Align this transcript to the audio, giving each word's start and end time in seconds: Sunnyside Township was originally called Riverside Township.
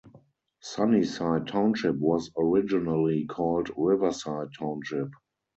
Sunnyside 0.61 1.45
Township 1.47 1.95
was 1.95 2.31
originally 2.35 3.27
called 3.27 3.69
Riverside 3.77 4.47
Township. 4.57 5.09